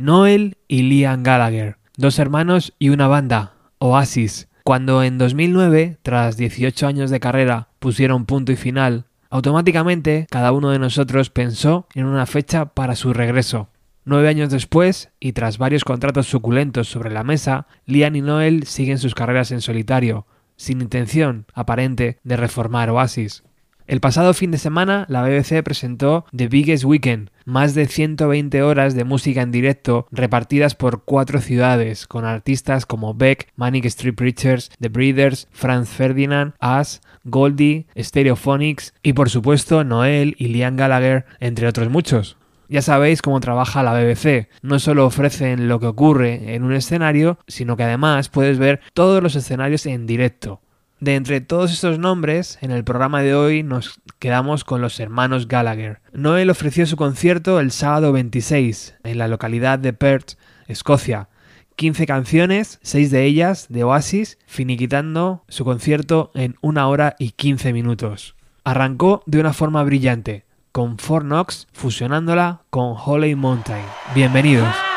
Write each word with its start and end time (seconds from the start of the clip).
Noel 0.00 0.56
y 0.66 0.80
Liam 0.84 1.22
Gallagher, 1.22 1.76
dos 1.98 2.18
hermanos 2.18 2.72
y 2.78 2.88
una 2.88 3.06
banda, 3.06 3.52
Oasis. 3.76 4.48
Cuando 4.64 5.02
en 5.02 5.18
2009, 5.18 5.98
tras 6.00 6.38
18 6.38 6.86
años 6.86 7.10
de 7.10 7.20
carrera, 7.20 7.68
pusieron 7.80 8.24
punto 8.24 8.50
y 8.50 8.56
final, 8.56 9.04
automáticamente 9.28 10.26
cada 10.30 10.52
uno 10.52 10.70
de 10.70 10.78
nosotros 10.78 11.28
pensó 11.28 11.86
en 11.94 12.06
una 12.06 12.24
fecha 12.24 12.64
para 12.64 12.96
su 12.96 13.12
regreso. 13.12 13.68
Nueve 14.06 14.30
años 14.30 14.48
después, 14.48 15.10
y 15.20 15.32
tras 15.32 15.58
varios 15.58 15.84
contratos 15.84 16.26
suculentos 16.26 16.88
sobre 16.88 17.10
la 17.10 17.22
mesa, 17.22 17.66
Liam 17.84 18.16
y 18.16 18.22
Noel 18.22 18.66
siguen 18.66 18.96
sus 18.96 19.14
carreras 19.14 19.52
en 19.52 19.60
solitario, 19.60 20.26
sin 20.56 20.80
intención 20.80 21.44
aparente 21.52 22.20
de 22.24 22.38
reformar 22.38 22.88
Oasis. 22.88 23.42
El 23.90 23.98
pasado 23.98 24.34
fin 24.34 24.52
de 24.52 24.58
semana, 24.58 25.04
la 25.08 25.20
BBC 25.20 25.64
presentó 25.64 26.24
The 26.30 26.46
Biggest 26.46 26.84
Weekend, 26.84 27.30
más 27.44 27.74
de 27.74 27.88
120 27.88 28.62
horas 28.62 28.94
de 28.94 29.02
música 29.02 29.42
en 29.42 29.50
directo 29.50 30.06
repartidas 30.12 30.76
por 30.76 31.02
cuatro 31.02 31.40
ciudades, 31.40 32.06
con 32.06 32.24
artistas 32.24 32.86
como 32.86 33.14
Beck, 33.14 33.48
Manic 33.56 33.86
Street 33.86 34.14
Preachers, 34.14 34.70
The 34.78 34.90
Breeders, 34.90 35.48
Franz 35.50 35.88
Ferdinand, 35.88 36.54
Us, 36.62 37.00
Goldie, 37.24 37.88
Stereophonics 37.98 38.94
y 39.02 39.12
por 39.12 39.28
supuesto 39.28 39.82
Noel 39.82 40.36
y 40.38 40.46
Liam 40.46 40.76
Gallagher, 40.76 41.24
entre 41.40 41.66
otros 41.66 41.90
muchos. 41.90 42.36
Ya 42.68 42.82
sabéis 42.82 43.22
cómo 43.22 43.40
trabaja 43.40 43.82
la 43.82 43.94
BBC. 43.94 44.50
No 44.62 44.78
solo 44.78 45.04
ofrecen 45.04 45.66
lo 45.66 45.80
que 45.80 45.88
ocurre 45.88 46.54
en 46.54 46.62
un 46.62 46.74
escenario, 46.74 47.40
sino 47.48 47.76
que 47.76 47.82
además 47.82 48.28
puedes 48.28 48.60
ver 48.60 48.78
todos 48.94 49.20
los 49.20 49.34
escenarios 49.34 49.84
en 49.86 50.06
directo. 50.06 50.60
De 51.00 51.14
entre 51.14 51.40
todos 51.40 51.72
estos 51.72 51.98
nombres, 51.98 52.58
en 52.60 52.72
el 52.72 52.84
programa 52.84 53.22
de 53.22 53.34
hoy 53.34 53.62
nos 53.62 54.00
quedamos 54.18 54.64
con 54.64 54.82
los 54.82 55.00
hermanos 55.00 55.48
Gallagher. 55.48 56.02
Noel 56.12 56.50
ofreció 56.50 56.84
su 56.84 56.96
concierto 56.96 57.58
el 57.58 57.70
sábado 57.70 58.12
26 58.12 58.96
en 59.04 59.16
la 59.16 59.26
localidad 59.26 59.78
de 59.78 59.94
Perth, 59.94 60.32
Escocia. 60.68 61.30
15 61.76 62.04
canciones, 62.04 62.78
6 62.82 63.10
de 63.10 63.24
ellas 63.24 63.66
de 63.70 63.82
Oasis, 63.84 64.36
finiquitando 64.46 65.42
su 65.48 65.64
concierto 65.64 66.32
en 66.34 66.56
una 66.60 66.86
hora 66.86 67.16
y 67.18 67.30
15 67.30 67.72
minutos. 67.72 68.36
Arrancó 68.64 69.22
de 69.24 69.40
una 69.40 69.54
forma 69.54 69.82
brillante, 69.82 70.44
con 70.70 70.98
Four 70.98 71.22
Knox 71.22 71.66
fusionándola 71.72 72.60
con 72.68 72.94
Holy 73.02 73.34
Mountain. 73.36 73.86
Bienvenidos. 74.14 74.89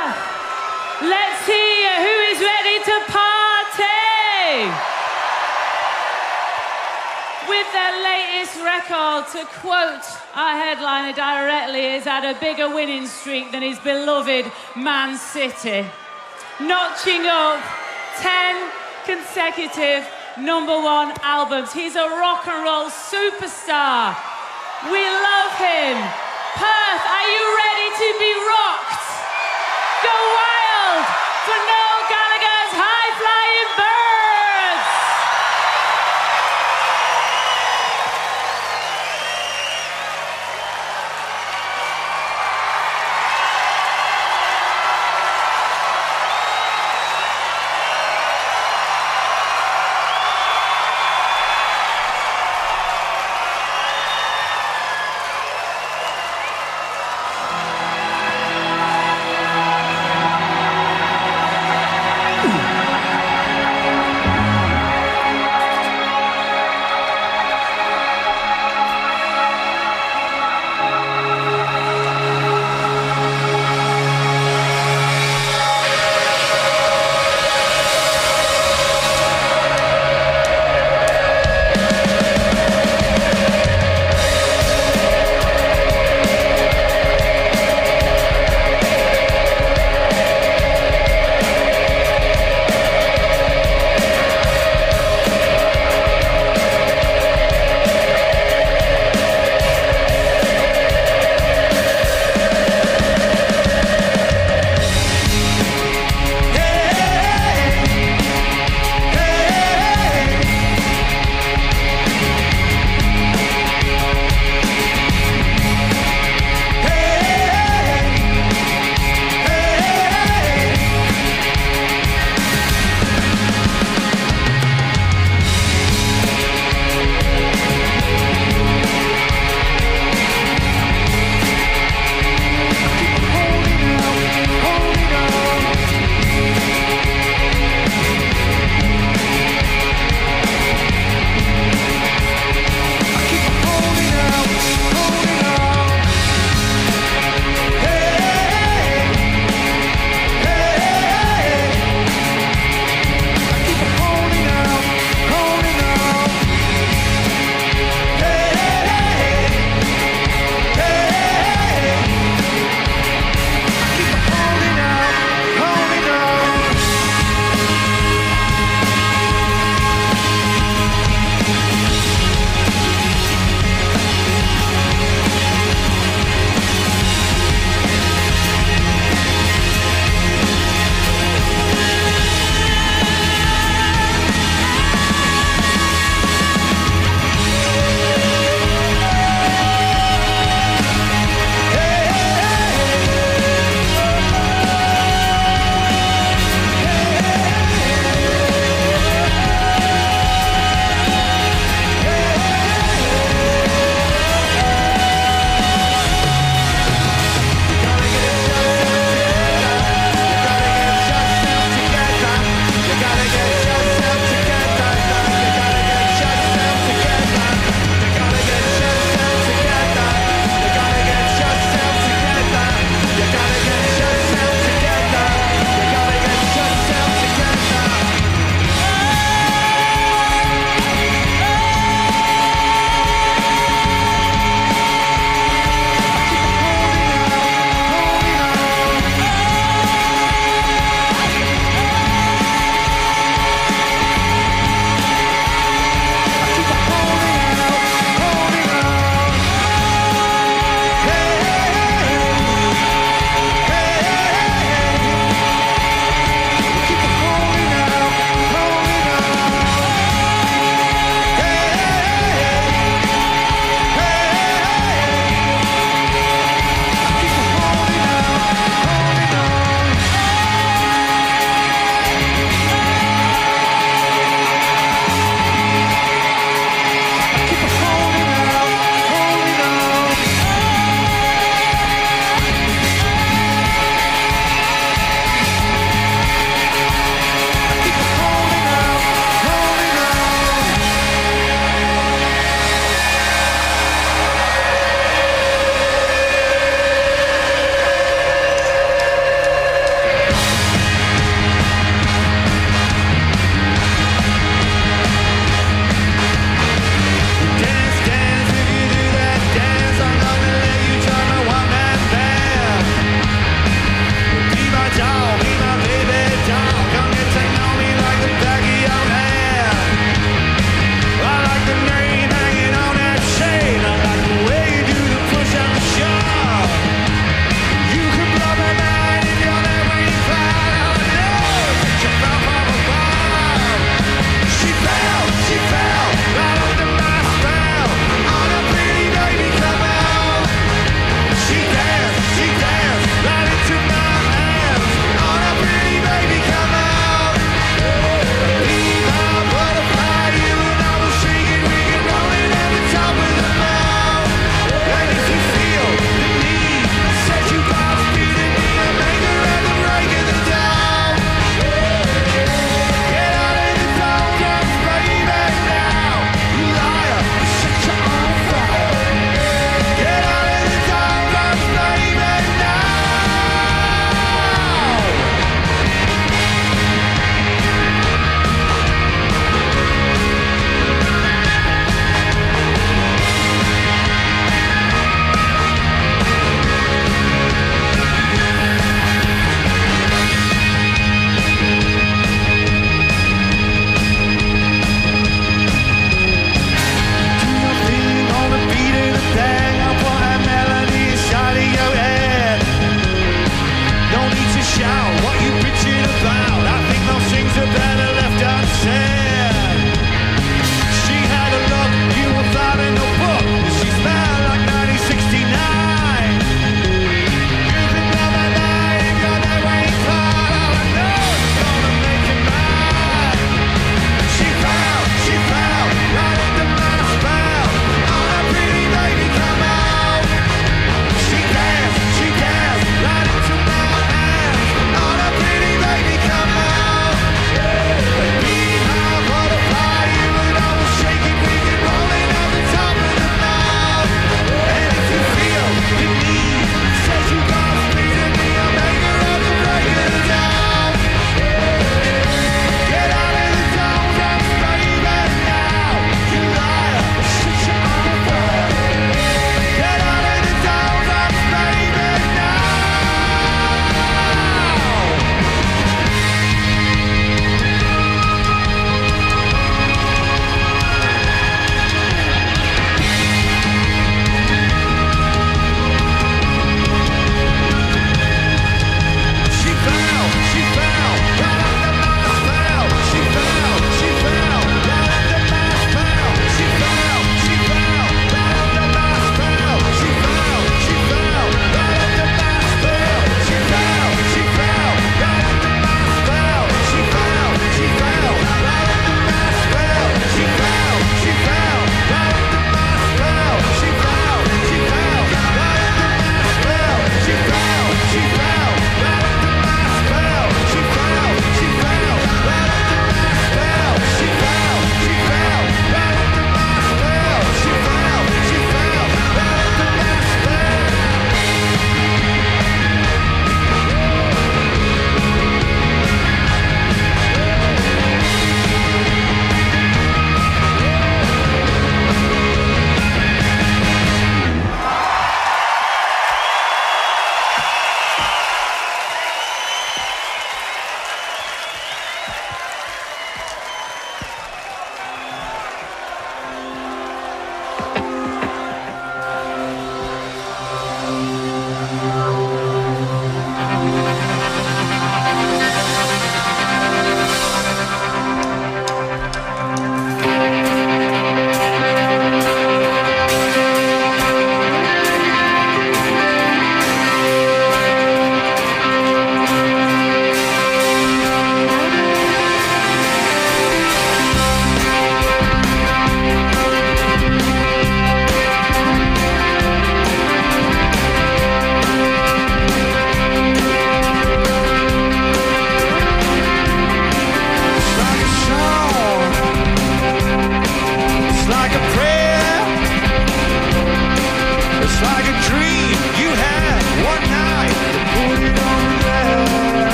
Record, 8.64 9.28
to 9.32 9.46
quote 9.60 10.06
our 10.36 10.56
headliner 10.58 11.14
directly, 11.14 11.96
is 11.96 12.04
had 12.04 12.24
a 12.24 12.38
bigger 12.40 12.74
winning 12.74 13.08
streak 13.08 13.52
than 13.52 13.62
his 13.62 13.80
beloved 13.80 14.52
Man 14.76 15.18
City. 15.18 15.86
Notching 16.60 17.26
up 17.28 17.62
10 18.18 18.72
consecutive 19.06 20.08
number 20.38 20.74
one 20.74 21.14
albums. 21.22 21.74
He's 21.74 21.96
a 21.96 22.08
rock 22.08 22.48
and 22.48 22.64
roll 22.64 22.90
superstar. 22.90 24.16
We 24.92 25.02
love 25.02 25.54
him. 25.58 25.96
Perth, 26.56 27.04
are 27.18 27.30
you 27.30 27.44
ready 27.64 27.90
to 28.02 28.10
be 28.20 28.32
rocked? 28.48 29.06
Go 30.04 30.14
wild 30.36 30.63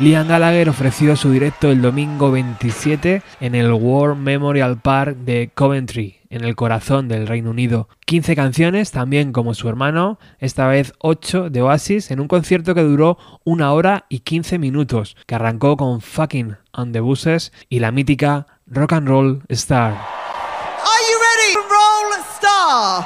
Liam 0.00 0.28
Gallagher 0.28 0.70
ofreció 0.70 1.14
su 1.14 1.30
directo 1.30 1.70
el 1.70 1.82
domingo 1.82 2.30
27 2.30 3.22
en 3.38 3.54
el 3.54 3.70
War 3.70 4.14
Memorial 4.14 4.80
Park 4.80 5.14
de 5.14 5.50
Coventry, 5.54 6.20
en 6.30 6.42
el 6.42 6.56
corazón 6.56 7.06
del 7.06 7.26
Reino 7.26 7.50
Unido. 7.50 7.86
15 8.06 8.34
canciones, 8.34 8.92
también 8.92 9.32
como 9.32 9.52
su 9.52 9.68
hermano, 9.68 10.18
esta 10.38 10.66
vez 10.68 10.94
8 11.00 11.50
de 11.50 11.60
Oasis, 11.60 12.10
en 12.10 12.20
un 12.20 12.28
concierto 12.28 12.74
que 12.74 12.80
duró 12.80 13.18
una 13.44 13.74
hora 13.74 14.06
y 14.08 14.20
15 14.20 14.58
minutos, 14.58 15.18
que 15.26 15.34
arrancó 15.34 15.76
con 15.76 16.00
Fucking 16.00 16.56
on 16.72 16.92
the 16.92 17.00
Buses 17.00 17.52
y 17.68 17.80
la 17.80 17.92
mítica 17.92 18.46
Rock 18.68 18.94
and 18.94 19.06
Roll 19.06 19.42
Star. 19.50 19.92
Are 19.92 21.02
you 21.10 21.18
ready? 21.20 21.56
Roll 21.68 22.24
Star. 22.38 23.04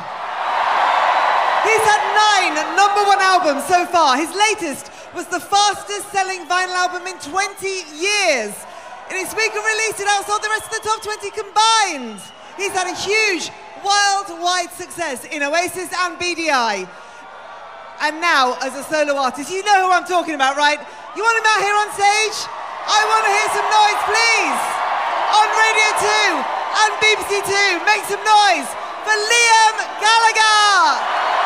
He's 1.64 1.82
had 1.82 2.02
nine 2.14 2.54
number 2.76 3.02
one 3.04 3.20
albums 3.20 3.64
so 3.64 3.84
far. 3.86 4.16
His 4.16 4.30
latest 4.36 4.93
was 5.14 5.26
the 5.30 5.38
fastest 5.38 6.10
selling 6.10 6.42
vinyl 6.50 6.74
album 6.74 7.06
in 7.06 7.14
20 7.22 7.38
years. 7.94 8.50
In 9.10 9.14
its 9.14 9.30
week 9.38 9.54
of 9.54 9.62
release, 9.62 9.94
it 10.02 10.10
outsold 10.10 10.42
the 10.42 10.50
rest 10.50 10.66
of 10.66 10.74
the 10.74 10.82
top 10.82 11.02
20 11.06 11.30
combined. 11.30 12.18
He's 12.58 12.74
had 12.74 12.90
a 12.90 12.96
huge 12.98 13.54
worldwide 13.86 14.74
success 14.74 15.24
in 15.30 15.42
Oasis 15.42 15.94
and 15.94 16.18
BDI. 16.18 16.88
And 18.02 18.20
now, 18.20 18.58
as 18.58 18.74
a 18.74 18.82
solo 18.82 19.14
artist, 19.14 19.52
you 19.52 19.62
know 19.62 19.86
who 19.86 19.92
I'm 19.92 20.04
talking 20.04 20.34
about, 20.34 20.56
right? 20.56 20.82
You 21.14 21.22
want 21.22 21.38
him 21.38 21.46
out 21.46 21.62
here 21.62 21.76
on 21.78 21.88
stage? 21.94 22.38
I 22.90 23.00
want 23.06 23.22
to 23.22 23.32
hear 23.32 23.48
some 23.54 23.68
noise, 23.70 24.00
please! 24.10 24.62
On 25.30 25.46
Radio 25.46 25.88
2 25.94 26.42
and 26.74 26.90
BBC 26.98 27.32
2, 27.46 27.86
make 27.86 28.02
some 28.10 28.22
noise 28.26 28.68
for 29.06 29.14
Liam 29.14 29.76
Gallagher! 30.02 31.43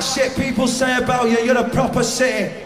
Shit 0.00 0.34
people 0.36 0.66
say 0.68 0.96
about 0.96 1.28
you, 1.30 1.38
you're 1.40 1.58
a 1.58 1.68
proper 1.68 2.02
city. 2.02 2.61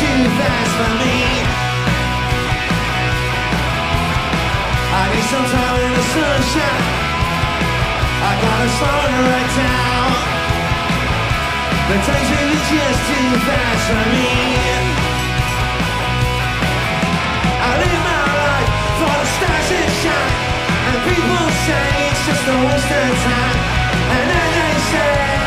too 0.00 0.22
fast 0.36 0.72
for 0.76 0.92
me. 1.00 1.16
I 4.92 5.02
need 5.12 5.26
some 5.32 5.46
time 5.48 5.76
in 5.84 5.92
the 5.96 6.04
sunshine. 6.12 6.84
I 8.28 8.32
gotta 8.44 8.68
start 8.76 9.08
right 9.32 9.52
now. 9.56 10.00
The 11.88 11.96
time's 12.04 12.30
really 12.34 12.60
just 12.72 13.00
too 13.08 13.28
fast 13.48 13.84
for 13.88 14.04
me. 14.12 14.32
I 17.56 17.70
live 17.80 18.00
my 18.10 18.22
life 18.42 18.72
for 19.00 19.14
the 19.16 19.28
stars 19.36 19.68
that 19.72 19.90
shine, 20.02 20.34
and 20.88 20.98
people 21.08 21.48
say 21.64 21.88
it's 22.10 22.22
just 22.28 22.44
a 22.52 22.56
waste 22.68 22.92
of 23.00 23.14
time, 23.24 23.58
and 24.12 24.24
then 24.30 24.48
they 24.56 24.76
say. 24.92 25.45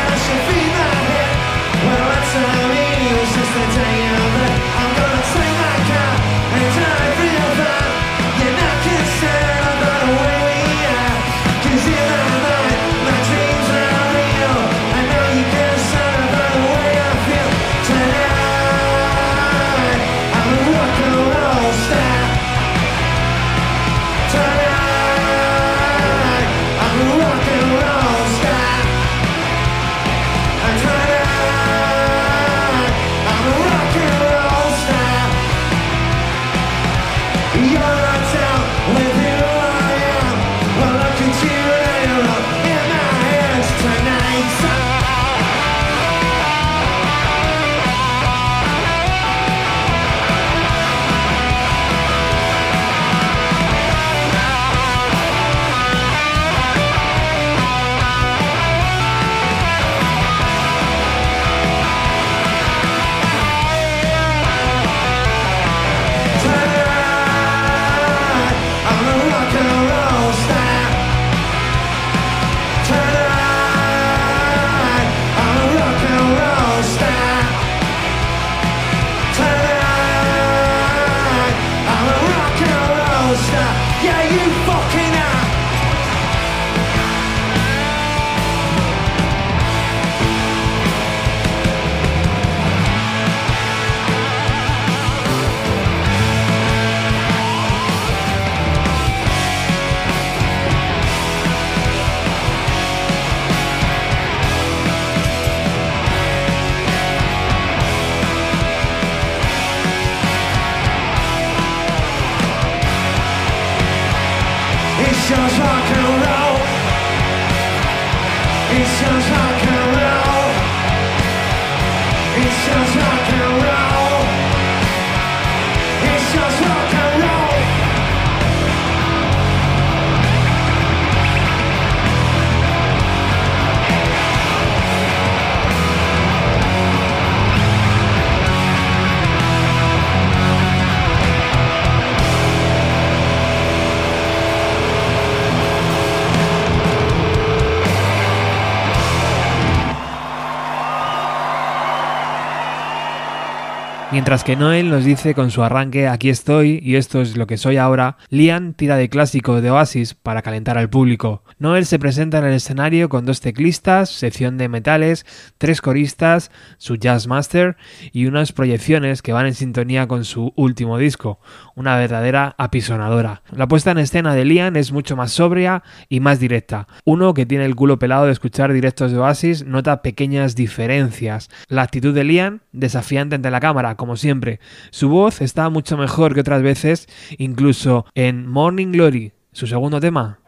Mientras 154.12 154.42
que 154.42 154.56
Noel 154.56 154.90
nos 154.90 155.04
dice 155.04 155.36
con 155.36 155.52
su 155.52 155.62
arranque 155.62 156.08
aquí 156.08 156.30
estoy 156.30 156.80
y 156.82 156.96
esto 156.96 157.20
es 157.20 157.36
lo 157.36 157.46
que 157.46 157.56
soy 157.56 157.76
ahora, 157.76 158.16
Liam 158.28 158.74
tira 158.74 158.96
de 158.96 159.08
clásico 159.08 159.60
de 159.60 159.70
Oasis 159.70 160.14
para 160.14 160.42
calentar 160.42 160.76
al 160.78 160.90
público. 160.90 161.44
Noel 161.60 161.86
se 161.86 162.00
presenta 162.00 162.38
en 162.38 162.46
el 162.46 162.54
escenario 162.54 163.08
con 163.08 163.24
dos 163.24 163.40
teclistas, 163.40 164.10
sección 164.10 164.58
de 164.58 164.68
metales, 164.68 165.24
tres 165.58 165.80
coristas, 165.80 166.50
su 166.76 166.96
jazz 166.96 167.28
master 167.28 167.76
y 168.10 168.26
unas 168.26 168.50
proyecciones 168.50 169.22
que 169.22 169.32
van 169.32 169.46
en 169.46 169.54
sintonía 169.54 170.08
con 170.08 170.24
su 170.24 170.52
último 170.56 170.98
disco, 170.98 171.38
una 171.76 171.96
verdadera 171.96 172.56
apisonadora. 172.58 173.42
La 173.52 173.68
puesta 173.68 173.92
en 173.92 173.98
escena 173.98 174.34
de 174.34 174.44
Liam 174.44 174.74
es 174.74 174.90
mucho 174.90 175.14
más 175.14 175.30
sobria 175.30 175.84
y 176.08 176.18
más 176.18 176.40
directa. 176.40 176.88
Uno 177.04 177.32
que 177.32 177.46
tiene 177.46 177.64
el 177.64 177.76
culo 177.76 178.00
pelado 178.00 178.26
de 178.26 178.32
escuchar 178.32 178.72
directos 178.72 179.12
de 179.12 179.18
Oasis 179.18 179.64
nota 179.64 180.02
pequeñas 180.02 180.56
diferencias. 180.56 181.48
La 181.68 181.82
actitud 181.82 182.12
de 182.12 182.24
Liam, 182.24 182.58
desafiante 182.72 183.36
ante 183.36 183.52
la 183.52 183.60
cámara, 183.60 183.94
como 184.00 184.16
siempre. 184.16 184.60
Su 184.90 185.10
voz 185.10 185.42
está 185.42 185.68
mucho 185.68 185.98
mejor 185.98 186.32
que 186.32 186.40
otras 186.40 186.62
veces, 186.62 187.06
incluso 187.36 188.06
en 188.14 188.48
Morning 188.48 188.92
Glory, 188.92 189.32
su 189.52 189.66
segundo 189.66 190.00
tema. 190.00 190.38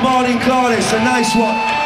Morning 0.00 0.38
Glory, 0.38 0.76
nice 0.76 1.36
one. 1.36 1.81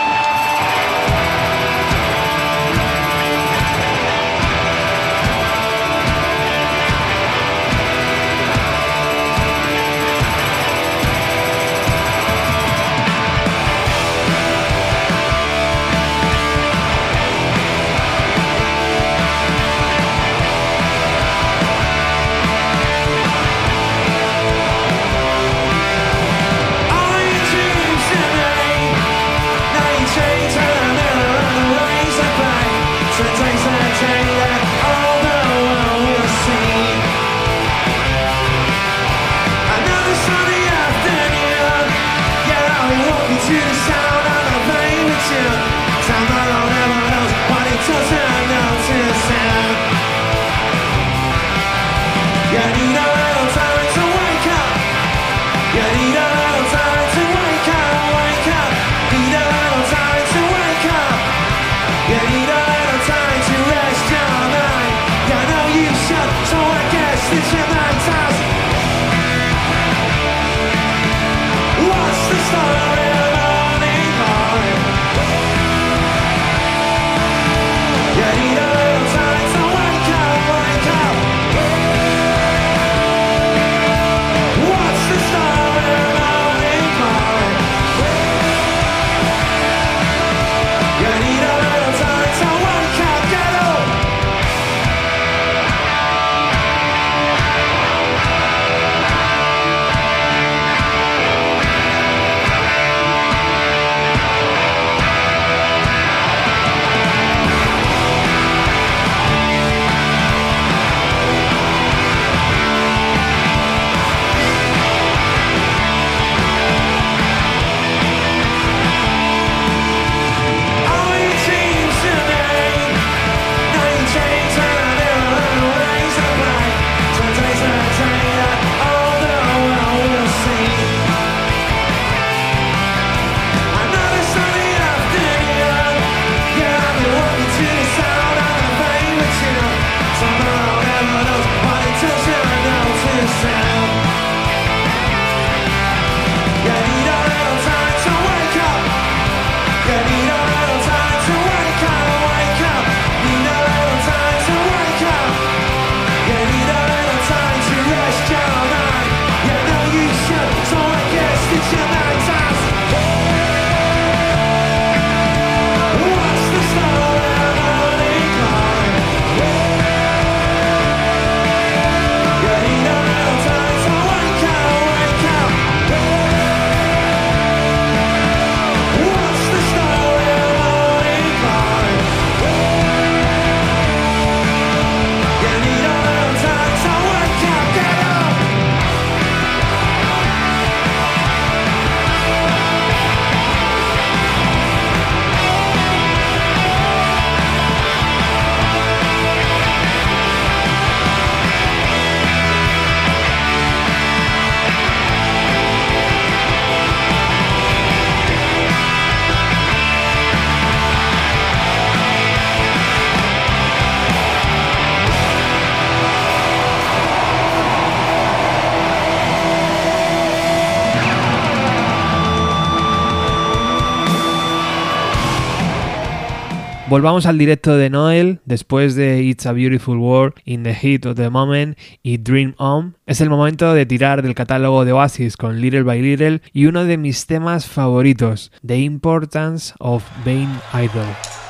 Volvamos 226.89 227.27
al 227.27 227.37
directo 227.37 227.77
de 227.77 227.91
Noel 227.91 228.39
después 228.45 228.95
de 228.95 229.21
It's 229.21 229.45
a 229.47 229.53
Beautiful 229.53 229.99
World, 229.99 230.35
In 230.45 230.63
the 230.63 230.73
Heat 230.73 231.05
of 231.05 231.17
the 231.17 231.31
Moment 231.31 231.77
y 232.05 232.19
Dream 232.19 232.55
On. 232.59 232.97
Es 233.07 233.21
el 233.21 233.29
momento 233.29 233.75
de 233.75 233.87
tirar 233.87 234.23
del 234.23 234.37
catálogo 234.37 234.85
de 234.85 234.93
Oasis 234.93 235.37
con 235.37 235.61
Little 235.61 235.83
by 235.83 236.01
Little 236.01 236.43
y 236.53 236.67
uno 236.67 236.85
de 236.85 236.97
mis 236.97 237.27
temas 237.27 237.67
favoritos, 237.67 238.53
The 238.65 238.79
Importance 238.79 239.75
of 239.81 240.05
Being 240.25 240.61
Idol. 240.75 241.46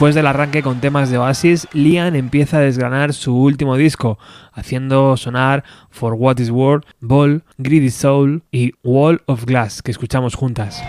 Después 0.00 0.14
del 0.14 0.28
arranque 0.28 0.62
con 0.62 0.80
temas 0.80 1.10
de 1.10 1.18
Oasis, 1.18 1.68
Liam 1.74 2.14
empieza 2.14 2.56
a 2.56 2.60
desgranar 2.60 3.12
su 3.12 3.36
último 3.36 3.76
disco, 3.76 4.18
haciendo 4.50 5.14
sonar 5.18 5.62
For 5.90 6.14
What 6.14 6.38
Is 6.38 6.48
Worth, 6.48 6.86
Ball, 7.00 7.44
Greedy 7.58 7.90
Soul 7.90 8.42
y 8.50 8.72
Wall 8.82 9.20
of 9.26 9.44
Glass, 9.44 9.82
que 9.82 9.90
escuchamos 9.90 10.36
juntas. 10.36 10.82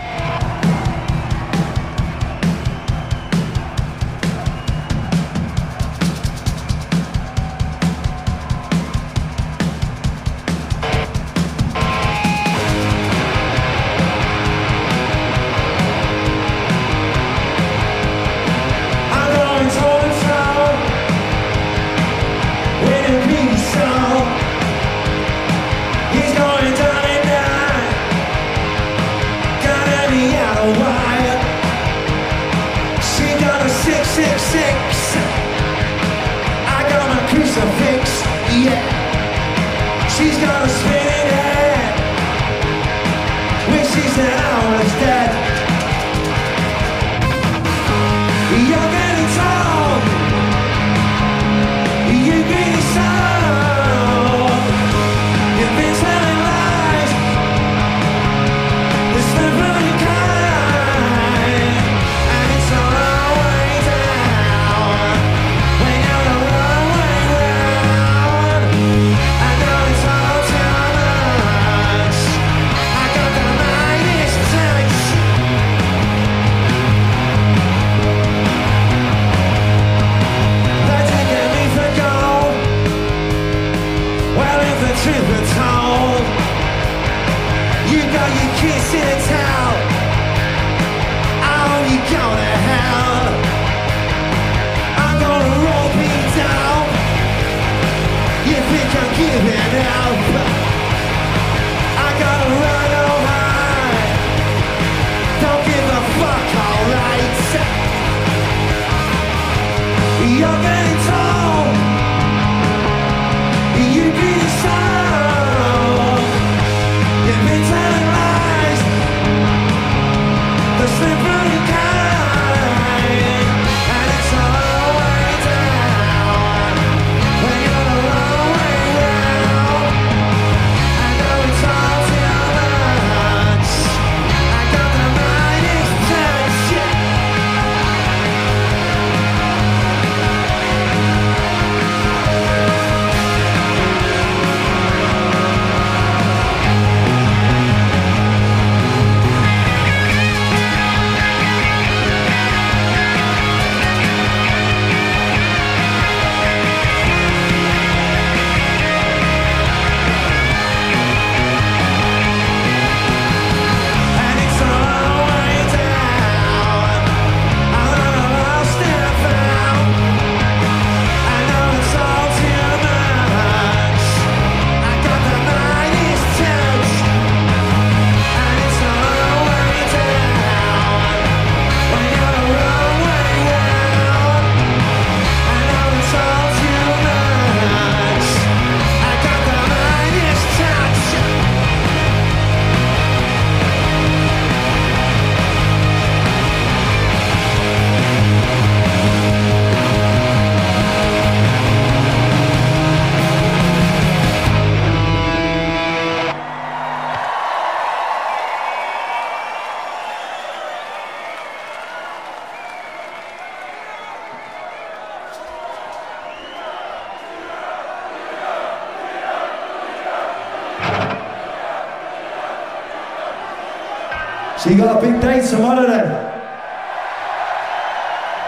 She 224.62 224.76
got 224.76 225.02
a 225.02 225.06
big 225.06 225.20
day 225.20 225.44
tomorrow 225.44 225.86
then. 225.86 226.32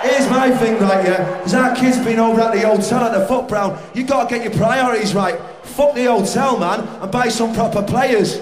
Here's 0.04 0.30
my 0.30 0.50
thing, 0.50 0.78
right, 0.78 1.04
here. 1.04 1.38
Because 1.38 1.54
our 1.54 1.74
kids 1.74 1.98
been 2.04 2.20
over 2.20 2.40
at 2.40 2.52
the 2.52 2.60
hotel 2.60 3.02
at 3.04 3.18
the 3.18 3.26
foot 3.26 3.48
brown. 3.48 3.82
you 3.94 4.04
got 4.04 4.28
to 4.28 4.36
get 4.36 4.44
your 4.44 4.56
priorities 4.56 5.14
right. 5.14 5.40
Fuck 5.62 5.94
the 5.94 6.04
hotel, 6.04 6.58
man, 6.58 6.86
and 7.02 7.10
buy 7.10 7.28
some 7.28 7.52
proper 7.54 7.82
players. 7.82 8.38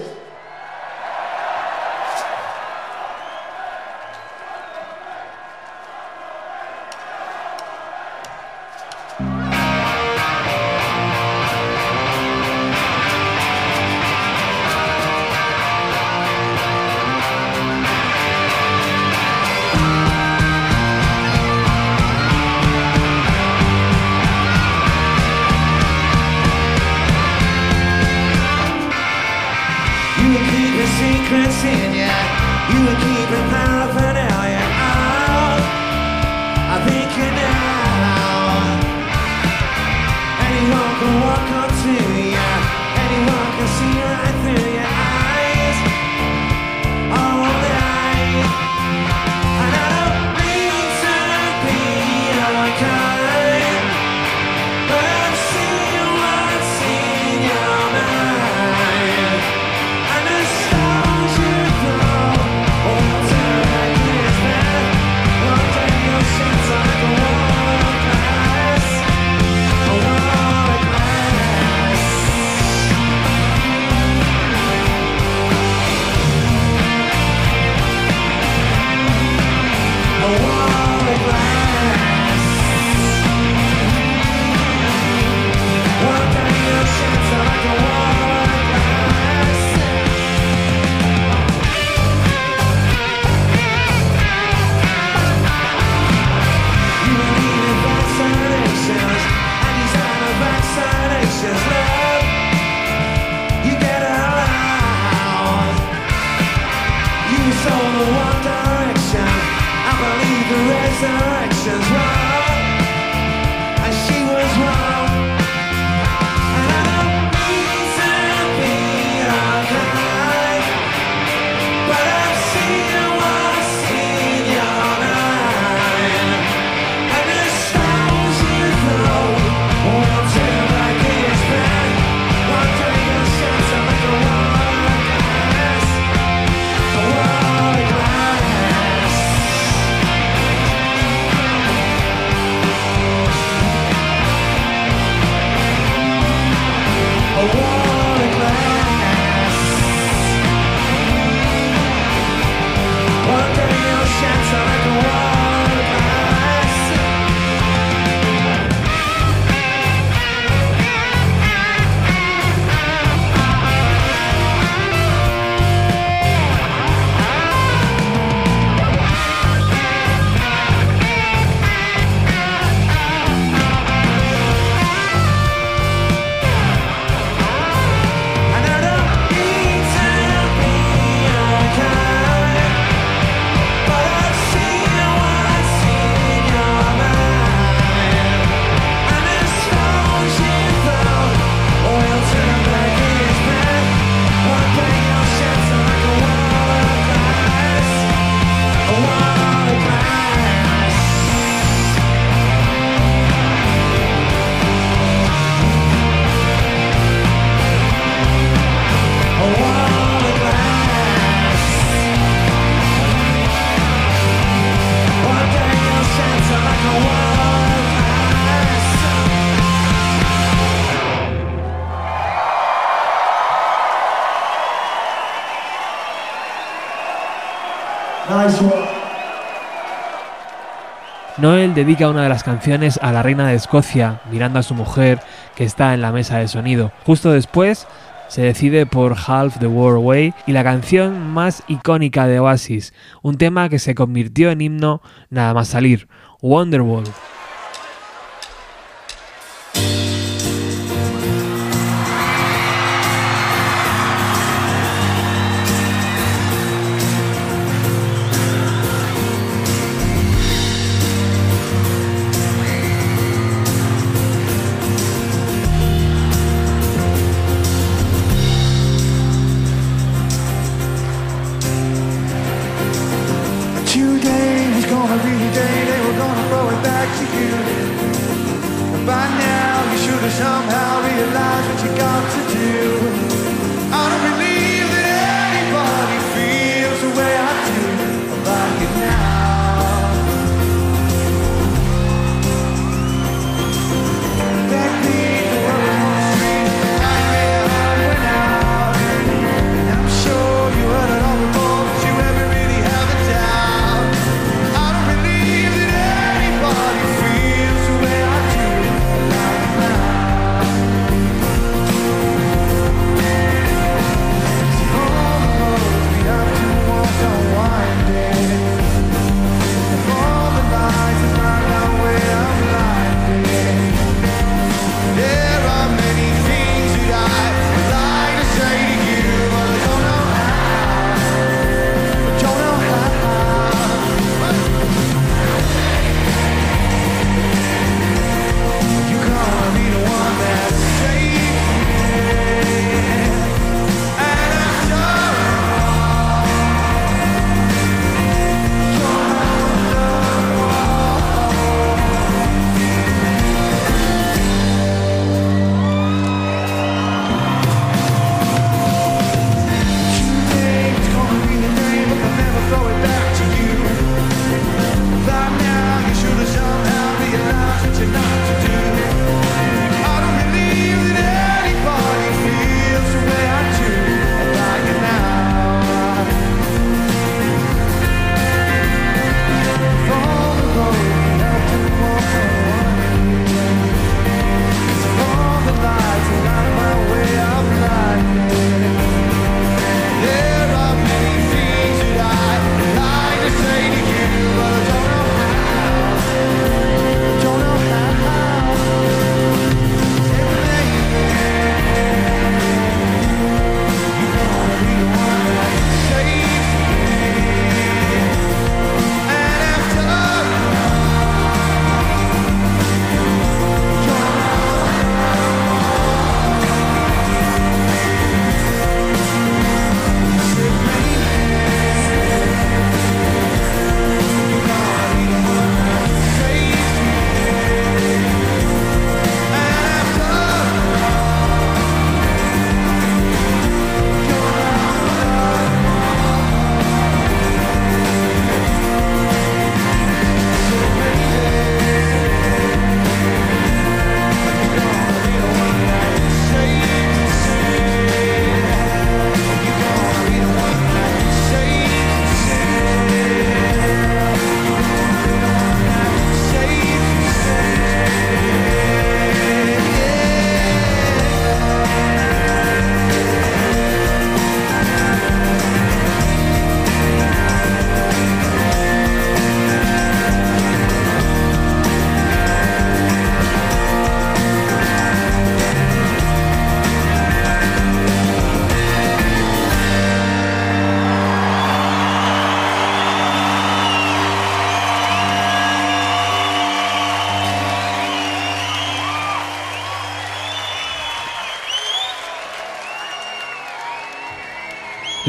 Dedica 231.74 232.10
una 232.10 232.22
de 232.22 232.28
las 232.28 232.44
canciones 232.44 233.00
a 233.00 233.12
la 233.12 233.22
reina 233.22 233.48
de 233.48 233.54
Escocia, 233.54 234.20
mirando 234.30 234.58
a 234.58 234.62
su 234.62 234.74
mujer 234.74 235.20
que 235.56 235.64
está 235.64 235.94
en 235.94 236.02
la 236.02 236.12
mesa 236.12 236.36
de 236.36 236.46
sonido. 236.46 236.92
Justo 237.06 237.32
después 237.32 237.86
se 238.28 238.42
decide 238.42 238.84
por 238.84 239.16
Half 239.26 239.58
the 239.58 239.66
World 239.68 240.04
Way 240.04 240.34
y 240.46 240.52
la 240.52 240.64
canción 240.64 241.30
más 241.32 241.62
icónica 241.68 242.26
de 242.26 242.40
Oasis, 242.40 242.92
un 243.22 243.38
tema 243.38 243.70
que 243.70 243.78
se 243.78 243.94
convirtió 243.94 244.50
en 244.50 244.60
himno 244.60 245.00
nada 245.30 245.54
más 245.54 245.68
salir, 245.68 246.08
Wonderwall. 246.42 247.04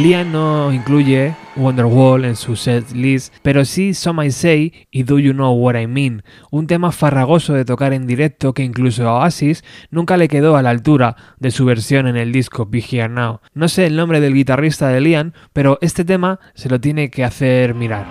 Liam 0.03 0.33
no 0.33 0.73
incluye 0.73 1.33
Wonderwall 1.55 2.25
en 2.25 2.35
su 2.35 2.57
set 2.57 2.91
list, 2.91 3.33
pero 3.41 3.63
sí 3.63 3.93
Some 3.93 4.25
I 4.25 4.31
Say 4.31 4.87
y 4.91 5.03
Do 5.03 5.17
You 5.17 5.31
Know 5.31 5.53
What 5.53 5.79
I 5.79 5.87
Mean, 5.87 6.23
un 6.51 6.67
tema 6.67 6.91
farragoso 6.91 7.53
de 7.53 7.63
tocar 7.63 7.93
en 7.93 8.05
directo 8.05 8.53
que 8.53 8.63
incluso 8.63 9.07
a 9.07 9.19
Oasis 9.19 9.63
nunca 9.91 10.17
le 10.17 10.27
quedó 10.27 10.57
a 10.57 10.61
la 10.61 10.71
altura 10.71 11.15
de 11.39 11.51
su 11.51 11.63
versión 11.63 12.07
en 12.07 12.17
el 12.17 12.33
disco 12.33 12.65
Be 12.65 12.79
Here 12.79 13.07
Now. 13.07 13.39
No 13.53 13.69
sé 13.69 13.85
el 13.85 13.95
nombre 13.95 14.19
del 14.19 14.33
guitarrista 14.33 14.89
de 14.89 14.99
Liam, 14.99 15.31
pero 15.53 15.77
este 15.79 16.03
tema 16.03 16.41
se 16.53 16.67
lo 16.67 16.81
tiene 16.81 17.09
que 17.09 17.23
hacer 17.23 17.73
mirar. 17.73 18.05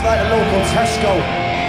It's 0.00 0.06
like 0.06 0.20
a 0.20 0.30
local 0.34 0.60
Tesco. 0.72 1.59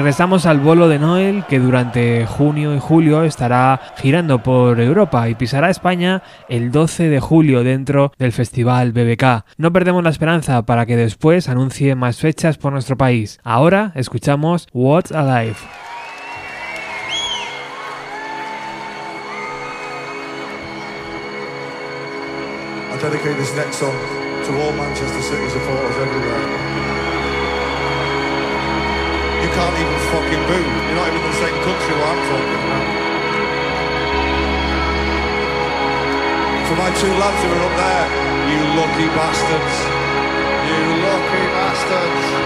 Regresamos 0.00 0.46
al 0.46 0.60
bolo 0.60 0.88
de 0.88 0.98
Noel 0.98 1.44
que 1.46 1.58
durante 1.58 2.24
junio 2.24 2.74
y 2.74 2.78
julio 2.78 3.22
estará 3.22 3.78
girando 3.98 4.42
por 4.42 4.80
Europa 4.80 5.28
y 5.28 5.34
pisará 5.34 5.68
España 5.68 6.22
el 6.48 6.72
12 6.72 7.10
de 7.10 7.20
julio 7.20 7.62
dentro 7.64 8.10
del 8.18 8.32
festival 8.32 8.92
BBK. 8.92 9.44
No 9.58 9.74
perdemos 9.74 10.02
la 10.02 10.08
esperanza 10.08 10.62
para 10.62 10.86
que 10.86 10.96
después 10.96 11.50
anuncie 11.50 11.96
más 11.96 12.16
fechas 12.16 12.56
por 12.56 12.72
nuestro 12.72 12.96
país. 12.96 13.40
Ahora 13.44 13.92
escuchamos 13.94 14.68
What's 14.72 15.12
Alive. 15.12 15.56
You 29.40 29.48
can't 29.56 29.76
even 29.80 29.98
fucking 30.12 30.42
boo. 30.48 30.60
You're 30.60 30.98
not 31.00 31.08
even 31.08 31.20
in 31.20 31.26
the 31.26 31.40
same 31.40 31.56
country 31.64 31.92
where 31.96 32.08
I'm 32.12 32.22
from. 32.28 32.44
For 36.68 36.76
my 36.76 36.90
two 37.00 37.12
lads 37.18 37.40
who 37.42 37.48
are 37.50 37.64
up 37.64 37.74
there, 37.80 38.06
you 38.52 38.60
lucky 38.76 39.08
bastards. 39.16 39.76
You 40.68 40.80
lucky 41.02 41.44
bastards. 41.56 42.39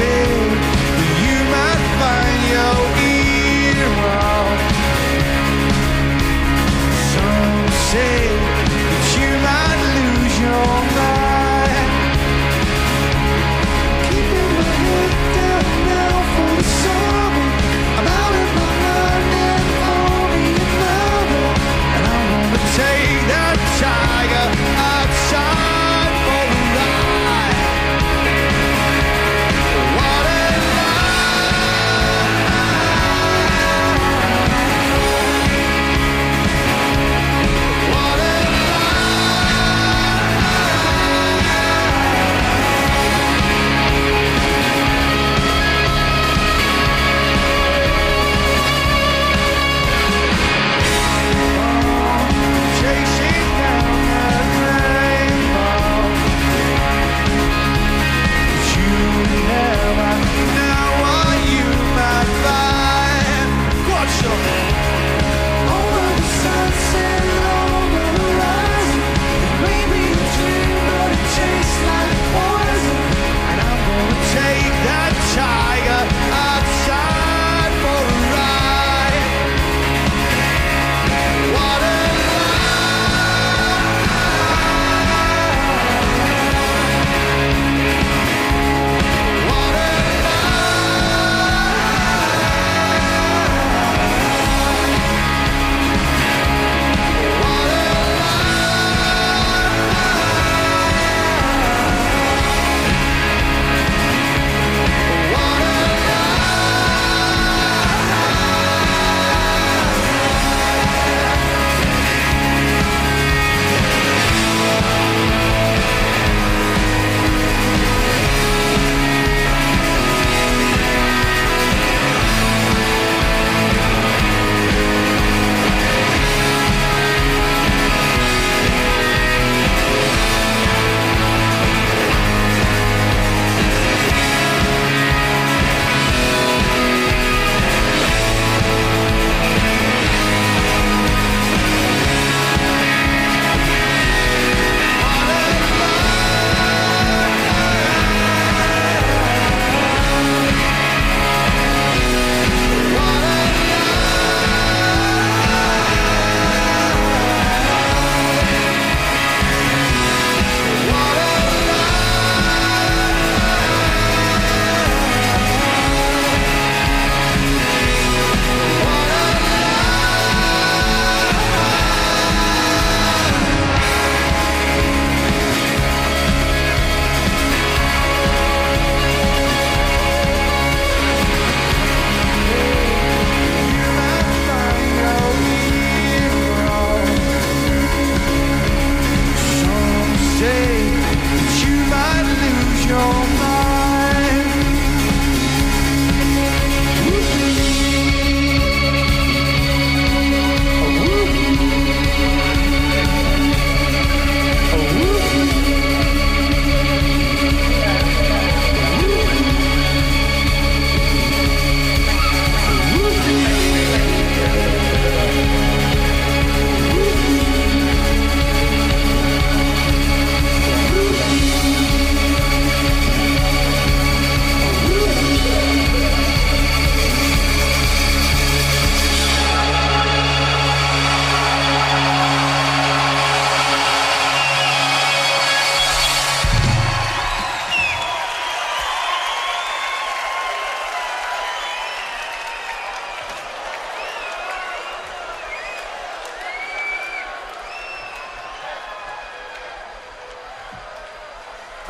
You 0.00 0.29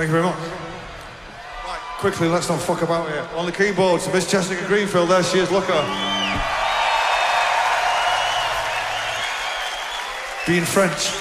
Thank 0.00 0.08
you 0.08 0.16
very 0.16 0.24
much. 0.32 0.40
Right, 1.68 1.80
quickly, 2.00 2.28
let's 2.28 2.48
not 2.48 2.58
fuck 2.58 2.80
about 2.80 3.06
here. 3.10 3.28
On 3.36 3.44
the 3.44 3.52
keyboards, 3.52 4.10
Miss 4.14 4.24
Jessica 4.30 4.64
Greenfield, 4.66 5.10
there 5.10 5.22
she 5.22 5.40
is, 5.40 5.50
look 5.50 5.68
at 5.68 5.76
her. 5.76 5.84
Being 10.50 10.64
French, 10.64 11.12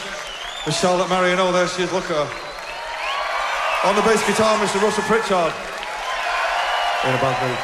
Miss 0.66 0.80
Charlotte 0.80 1.10
Mariano, 1.10 1.52
there 1.52 1.68
she 1.68 1.84
is, 1.84 1.92
look 1.92 2.06
at 2.06 2.16
her. 2.16 3.90
On 3.90 3.98
the 3.98 4.02
bass 4.04 4.26
guitar, 4.26 4.58
Mr. 4.64 4.82
Russell 4.82 5.04
Pritchard. 5.12 5.52
In 7.04 7.12
a 7.12 7.20
bad 7.20 7.36
mood. 7.44 7.60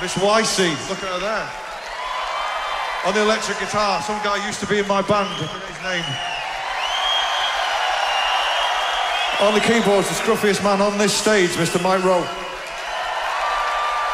Miss 0.00 0.14
YC, 0.14 0.70
look 0.88 1.02
at 1.02 1.10
her 1.10 1.18
there. 1.18 1.50
On 3.06 3.12
the 3.12 3.22
electric 3.22 3.58
guitar, 3.58 4.00
some 4.02 4.22
guy 4.22 4.38
used 4.46 4.60
to 4.60 4.68
be 4.68 4.78
in 4.78 4.86
my 4.86 5.02
band, 5.02 5.26
I 5.30 5.46
forget 5.48 5.68
his 5.68 5.82
name. 5.82 6.31
On 9.42 9.52
the 9.52 9.60
keyboards, 9.60 10.08
the 10.08 10.14
scruffiest 10.14 10.62
man 10.62 10.80
on 10.80 10.96
this 10.98 11.12
stage, 11.12 11.50
Mr. 11.58 11.82
Mike 11.82 12.04
Rowe. 12.04 12.24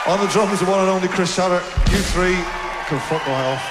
On 0.07 0.19
the 0.19 0.27
drums, 0.33 0.59
the 0.59 0.65
one 0.65 0.81
and 0.81 0.89
only 0.89 1.09
Chris 1.09 1.37
Sharrock. 1.37 1.63
You 1.93 1.99
three 1.99 2.35
can 2.89 2.99
fuck 3.01 3.27
right 3.27 3.53
off. 3.53 3.63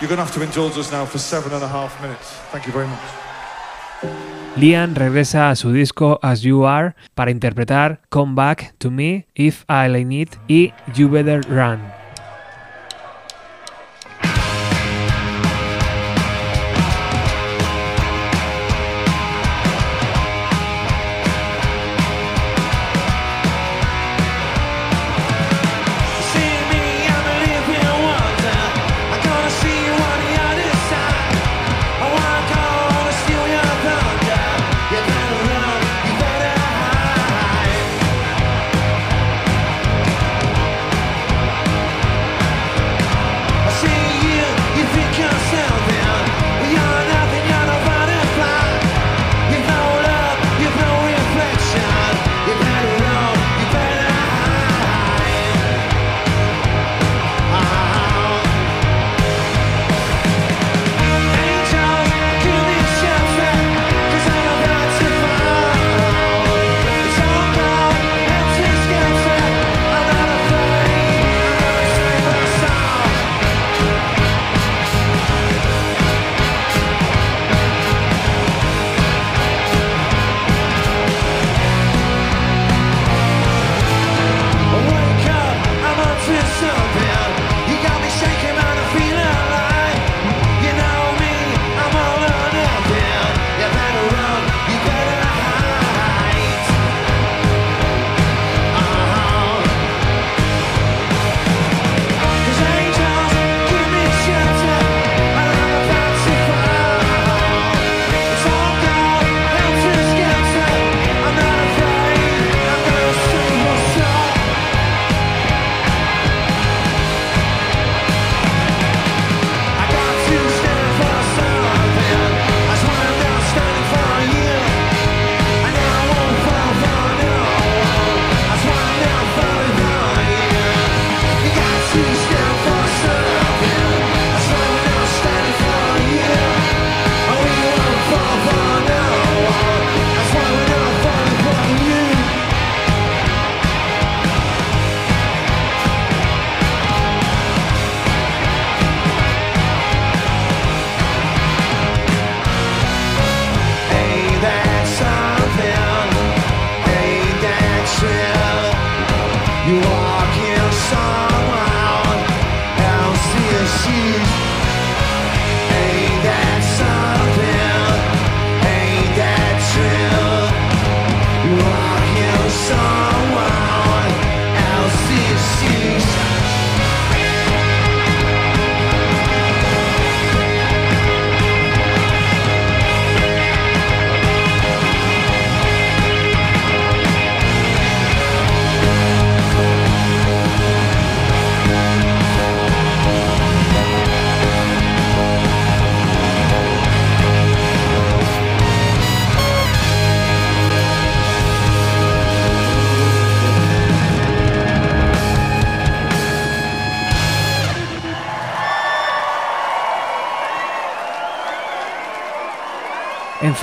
You're 0.00 0.08
going 0.08 0.16
to 0.18 0.24
have 0.24 0.34
to 0.34 0.42
indulge 0.42 0.78
us 0.78 0.90
now 0.90 1.04
for 1.04 1.18
seven 1.18 1.52
and 1.52 1.62
a 1.62 1.68
half 1.68 2.00
minutes. 2.00 2.32
Thank 2.50 2.66
you 2.66 2.72
very 2.72 2.86
much. 2.86 2.98
Liam 4.56 4.94
regresa 4.94 5.50
a 5.50 5.56
su 5.56 5.72
disco 5.72 6.18
As 6.22 6.42
You 6.42 6.64
Are 6.64 6.94
para 7.14 7.30
interpretar 7.30 8.00
Come 8.08 8.34
Back 8.34 8.74
to 8.78 8.90
Me, 8.90 9.26
If 9.34 9.64
I 9.68 9.88
Like 9.88 10.14
It 10.14 10.38
y 10.48 10.72
You 10.94 11.08
Better 11.08 11.40
Run. 11.48 11.93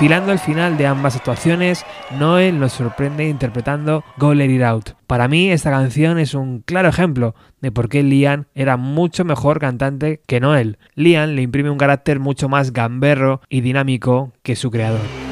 Enfilando 0.01 0.31
el 0.31 0.39
final 0.39 0.77
de 0.79 0.87
ambas 0.87 1.15
actuaciones, 1.15 1.85
Noel 2.17 2.59
nos 2.59 2.73
sorprende 2.73 3.29
interpretando 3.29 4.03
Go 4.17 4.33
Let 4.33 4.49
It 4.49 4.63
Out. 4.63 4.89
Para 5.05 5.27
mí 5.27 5.51
esta 5.51 5.69
canción 5.69 6.17
es 6.17 6.33
un 6.33 6.61
claro 6.61 6.89
ejemplo 6.89 7.35
de 7.59 7.71
por 7.71 7.87
qué 7.87 8.01
Liam 8.01 8.45
era 8.55 8.77
mucho 8.77 9.25
mejor 9.25 9.59
cantante 9.59 10.19
que 10.25 10.39
Noel. 10.39 10.79
Liam 10.95 11.35
le 11.35 11.43
imprime 11.43 11.69
un 11.69 11.77
carácter 11.77 12.19
mucho 12.19 12.49
más 12.49 12.73
gamberro 12.73 13.41
y 13.47 13.61
dinámico 13.61 14.33
que 14.41 14.55
su 14.55 14.71
creador. 14.71 15.30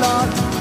lot. 0.00 0.51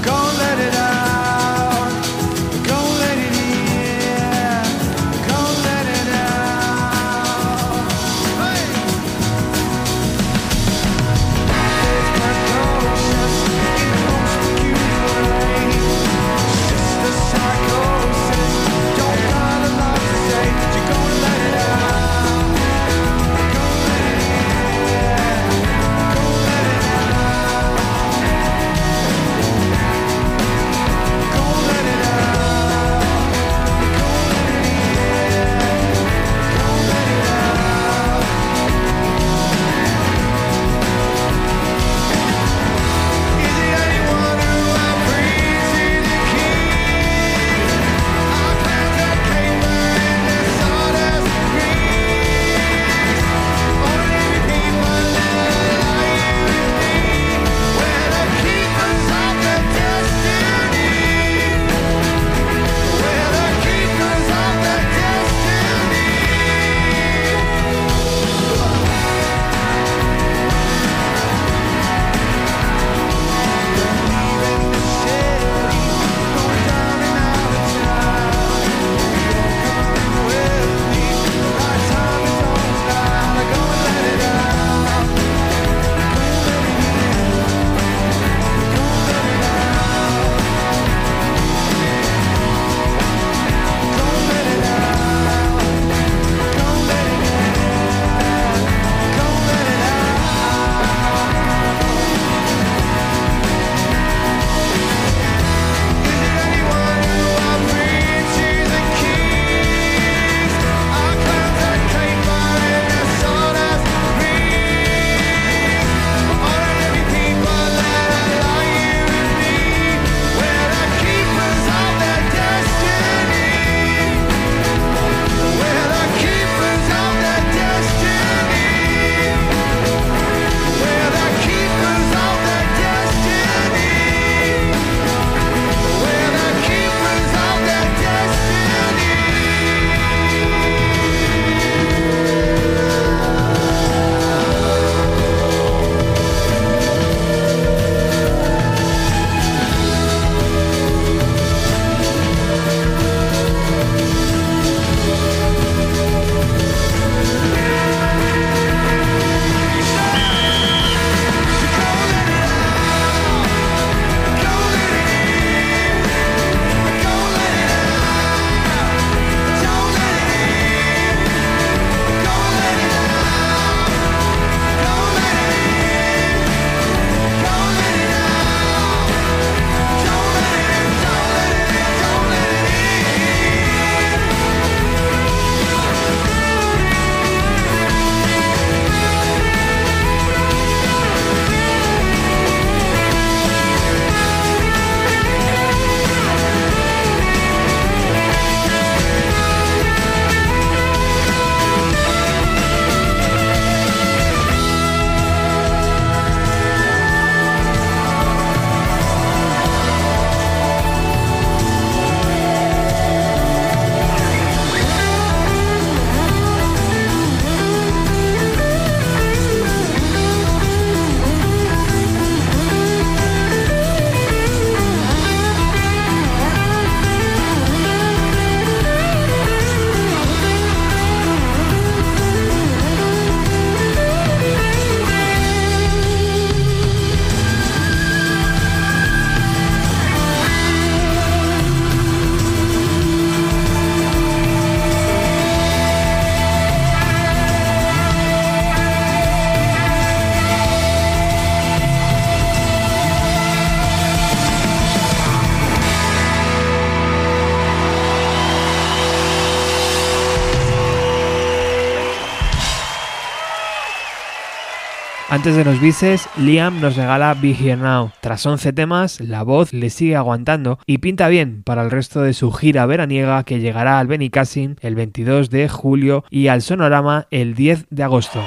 Antes 265.41 265.55
de 265.55 265.65
los 265.65 265.79
bices, 265.79 266.29
Liam 266.37 266.81
nos 266.81 266.95
regala 266.95 267.33
Be 267.33 267.55
Here 267.59 267.75
Now. 267.75 268.11
Tras 268.21 268.45
11 268.45 268.73
temas, 268.73 269.19
la 269.19 269.41
voz 269.41 269.73
le 269.73 269.89
sigue 269.89 270.15
aguantando 270.15 270.77
y 270.85 270.99
pinta 270.99 271.29
bien 271.29 271.63
para 271.63 271.81
el 271.81 271.89
resto 271.89 272.21
de 272.21 272.33
su 272.35 272.51
gira 272.51 272.85
veraniega 272.85 273.43
que 273.43 273.59
llegará 273.59 273.97
al 273.97 274.05
Benicassin 274.05 274.77
el 274.81 274.93
22 274.93 275.49
de 275.49 275.67
julio 275.67 276.25
y 276.29 276.49
al 276.49 276.61
Sonorama 276.61 277.25
el 277.31 277.55
10 277.55 277.87
de 277.89 278.03
agosto. 278.03 278.39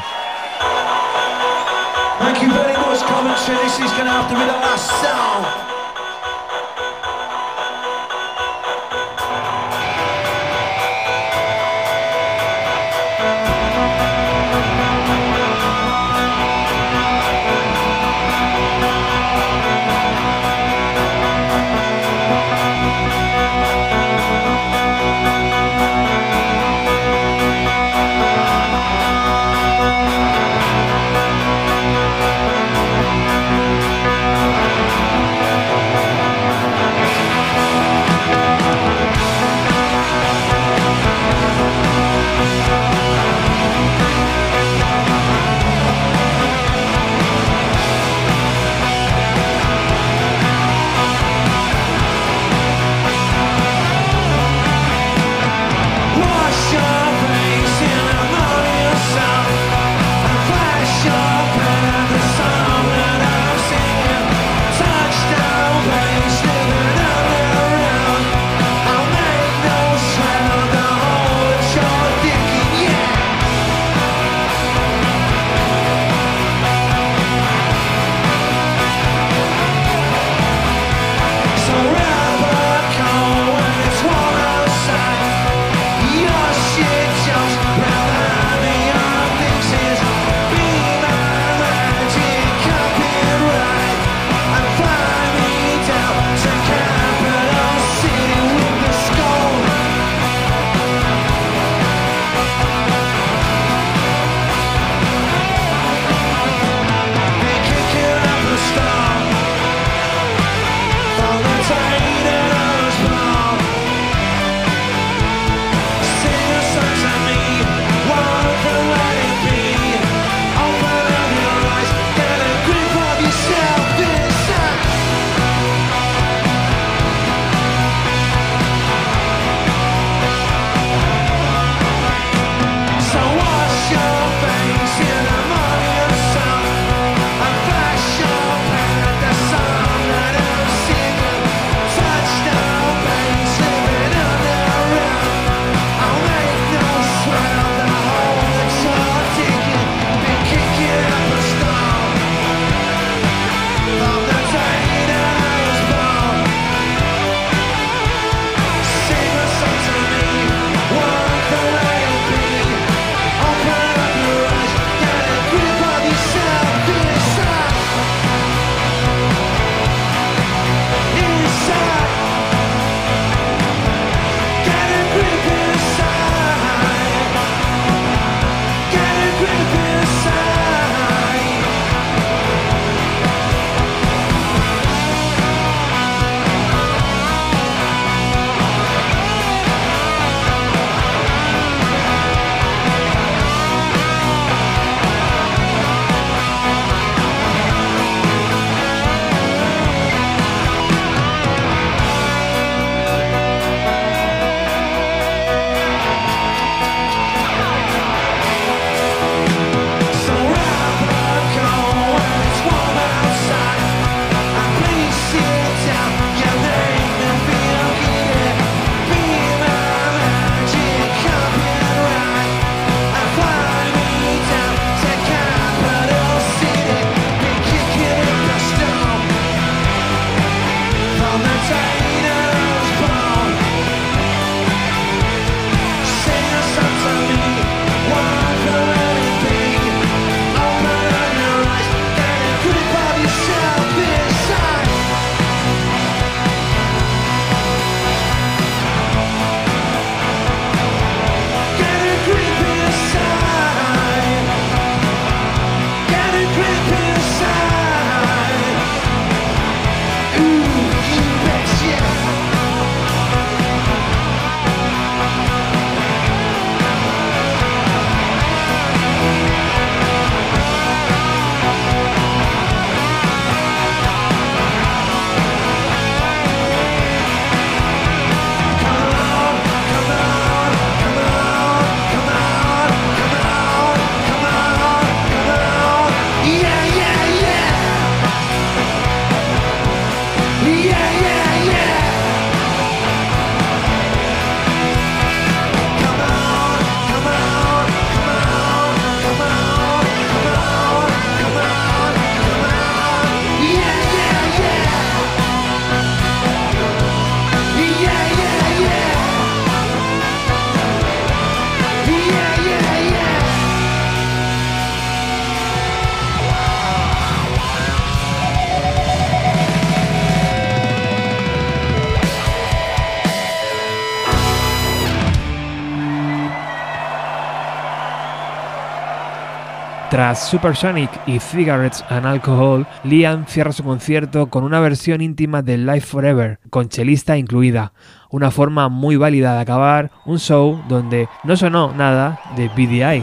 Tras 330.25 330.49
Supersonic 330.49 331.11
y 331.27 331.39
Cigarettes 331.39 332.03
and 332.09 332.25
Alcohol, 332.25 332.87
Liam 333.03 333.45
cierra 333.47 333.73
su 333.73 333.85
concierto 333.85 334.47
con 334.47 334.65
una 334.65 334.81
versión 334.81 335.21
íntima 335.21 335.61
de 335.61 335.77
Life 335.77 336.07
Forever, 336.07 336.61
con 336.71 336.89
chelista 336.89 337.37
incluida, 337.37 337.93
una 338.31 338.51
forma 338.51 338.89
muy 338.89 339.17
válida 339.17 339.53
de 339.53 339.61
acabar 339.61 340.11
un 340.25 340.39
show 340.39 340.83
donde 340.89 341.29
no 341.43 341.59
sonó 341.59 341.93
nada 341.93 342.41
de 342.57 342.69
BDI. 342.69 343.23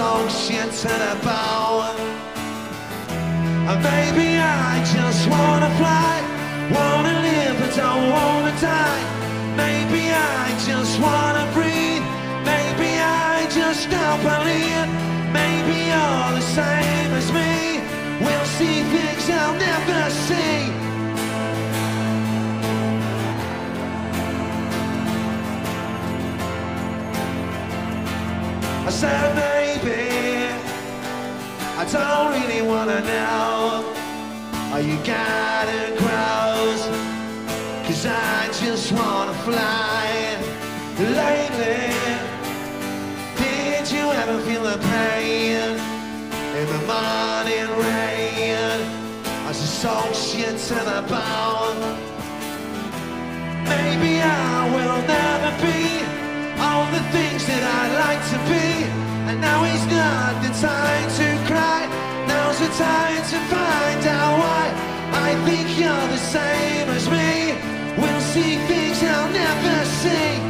To 0.00 0.88
the 0.88 1.28
And 3.68 3.82
maybe 3.82 4.38
I 4.38 4.82
just 4.94 5.28
wanna 5.28 5.68
fly 5.76 6.20
Wanna 6.72 7.20
live 7.20 7.58
but 7.60 7.76
don't 7.76 8.08
wanna 8.08 8.54
die. 8.62 9.02
Maybe 9.56 10.10
I 10.10 10.56
just 10.64 10.98
wanna 11.00 11.44
breathe. 11.52 12.04
Maybe 12.46 12.90
I 12.98 13.46
just 13.50 13.90
don't 13.90 14.22
believe 14.22 14.79
I 28.90 28.92
said 28.92 29.36
maybe 29.36 30.50
I 31.78 31.84
don't 31.94 32.32
really 32.34 32.60
wanna 32.60 33.00
know 33.02 33.94
Are 34.72 34.80
you 34.80 34.96
got 35.06 35.68
and 35.78 35.96
grows 35.96 36.82
Cause 37.86 38.06
I 38.06 38.48
just 38.60 38.90
wanna 38.90 39.34
fly. 39.46 40.34
Lately 40.98 41.94
Did 43.38 43.92
you 43.92 44.10
ever 44.10 44.40
feel 44.42 44.64
the 44.64 44.78
pain 44.78 45.78
In 46.58 46.66
the 46.74 46.82
morning 46.90 47.70
rain? 47.86 48.80
As 49.46 49.60
you 49.60 49.70
soak 49.82 50.12
shit 50.12 50.58
to 50.66 50.74
the 50.74 51.02
bone 51.06 51.80
Maybe 53.70 54.20
I 54.20 54.68
will 54.74 55.00
never 55.06 55.52
be 55.64 56.19
All 56.66 56.84
the 56.92 57.04
things 57.16 57.42
that 57.50 57.62
I'd 57.78 57.94
like 58.04 58.22
to 58.32 58.38
be. 58.52 58.68
And 59.28 59.40
now 59.40 59.64
is 59.64 59.84
not 59.96 60.32
the 60.44 60.52
time 60.60 61.08
to 61.20 61.28
cry. 61.48 61.80
Now's 62.28 62.58
the 62.64 62.72
time 62.76 63.22
to 63.32 63.38
find 63.54 64.02
out 64.06 64.34
why. 64.42 64.64
I 65.28 65.30
think 65.46 65.66
you're 65.80 66.06
the 66.16 66.22
same 66.36 66.88
as 66.98 67.04
me. 67.16 67.30
We'll 68.00 68.24
see 68.34 68.56
things 68.68 69.02
I'll 69.02 69.32
never 69.32 69.84
see 70.02 70.49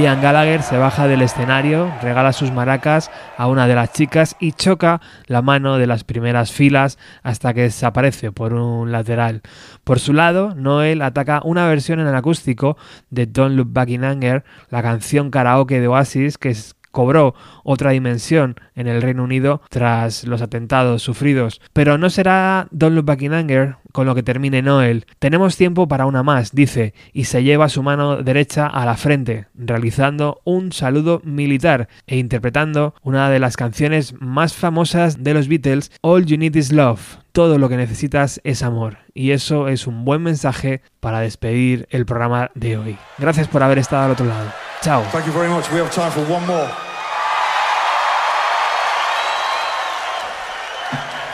Liam 0.00 0.22
Gallagher 0.22 0.62
se 0.62 0.78
baja 0.78 1.06
del 1.08 1.20
escenario, 1.20 1.92
regala 2.00 2.32
sus 2.32 2.50
maracas 2.50 3.10
a 3.36 3.48
una 3.48 3.66
de 3.66 3.74
las 3.74 3.92
chicas 3.92 4.34
y 4.40 4.52
choca 4.52 5.02
la 5.26 5.42
mano 5.42 5.76
de 5.76 5.86
las 5.86 6.04
primeras 6.04 6.52
filas 6.52 6.96
hasta 7.22 7.52
que 7.52 7.64
desaparece 7.64 8.32
por 8.32 8.54
un 8.54 8.92
lateral. 8.92 9.42
Por 9.84 10.00
su 10.00 10.14
lado, 10.14 10.54
Noel 10.54 11.02
ataca 11.02 11.42
una 11.44 11.66
versión 11.66 12.00
en 12.00 12.06
el 12.06 12.14
acústico 12.14 12.78
de 13.10 13.26
Don't 13.26 13.54
Look 13.56 13.74
Back 13.74 13.90
in 13.90 14.04
Anger, 14.04 14.42
la 14.70 14.82
canción 14.82 15.30
karaoke 15.30 15.80
de 15.80 15.88
Oasis 15.88 16.38
que 16.38 16.56
cobró 16.90 17.34
otra 17.64 17.90
dimensión 17.90 18.56
en 18.74 18.86
el 18.86 19.02
Reino 19.02 19.24
Unido 19.24 19.62
tras 19.68 20.24
los 20.24 20.42
atentados 20.42 21.02
sufridos. 21.02 21.60
Pero 21.72 21.98
no 21.98 22.10
será 22.10 22.68
Don't 22.70 22.94
Look 22.94 23.06
Back 23.06 23.22
in 23.22 23.34
Anger 23.34 23.76
con 23.92 24.06
lo 24.06 24.14
que 24.14 24.22
termine 24.22 24.62
Noel. 24.62 25.06
Tenemos 25.18 25.56
tiempo 25.56 25.88
para 25.88 26.06
una 26.06 26.22
más, 26.22 26.52
dice, 26.52 26.94
y 27.12 27.24
se 27.24 27.42
lleva 27.42 27.68
su 27.68 27.82
mano 27.82 28.22
derecha 28.22 28.66
a 28.66 28.84
la 28.84 28.96
frente, 28.96 29.46
realizando 29.54 30.40
un 30.44 30.72
saludo 30.72 31.20
militar 31.24 31.88
e 32.06 32.18
interpretando 32.18 32.94
una 33.02 33.30
de 33.30 33.38
las 33.38 33.56
canciones 33.56 34.14
más 34.20 34.54
famosas 34.54 35.22
de 35.22 35.34
los 35.34 35.48
Beatles, 35.48 35.90
All 36.02 36.24
You 36.24 36.38
Need 36.38 36.54
Is 36.56 36.72
Love. 36.72 37.18
Todo 37.32 37.58
lo 37.58 37.68
que 37.68 37.76
necesitas 37.76 38.40
es 38.42 38.62
amor. 38.62 38.98
Y 39.20 39.32
eso 39.32 39.68
es 39.68 39.86
un 39.86 40.06
buen 40.06 40.22
mensaje 40.22 40.80
para 40.98 41.20
despedir 41.20 41.86
el 41.90 42.06
programa 42.06 42.50
de 42.54 42.78
hoy. 42.78 42.98
Gracias 43.18 43.48
por 43.48 43.62
haber 43.62 43.76
estado 43.76 44.06
al 44.06 44.12
otro 44.12 44.24
lado. 44.24 44.50
Chao. 44.80 45.02
Thank 45.12 45.26
you 45.26 45.32
very 45.32 45.50
much. 45.50 45.70
We 45.70 45.78
have 45.78 45.90
time 45.94 46.10
for 46.10 46.22
one 46.22 46.46
more. 46.46 46.66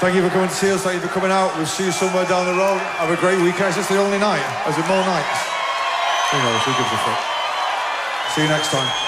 Thank 0.00 0.16
you 0.16 0.22
for 0.22 0.30
coming 0.30 0.48
to 0.48 0.54
see 0.54 0.72
us. 0.72 0.82
Thank 0.82 0.96
you 0.96 1.08
for 1.08 1.14
coming 1.14 1.30
out. 1.30 1.56
We'll 1.56 1.64
see 1.64 1.84
you 1.84 1.92
somewhere 1.92 2.26
down 2.26 2.46
the 2.46 2.58
road. 2.58 2.80
Have 2.98 3.12
a 3.12 3.20
great 3.20 3.38
weekend. 3.40 3.70
Is 3.70 3.76
this 3.76 3.86
the 3.86 3.98
only 3.98 4.18
night? 4.18 4.42
Is 4.68 4.76
it 4.76 4.86
more 4.88 5.06
nights? 5.06 5.38
Who 6.32 6.38
knows? 6.42 6.62
Who 6.66 6.72
gives 6.72 6.90
a 6.90 6.98
fuck? 7.06 7.20
See 8.34 8.42
you 8.42 8.48
next 8.48 8.72
time. 8.72 9.05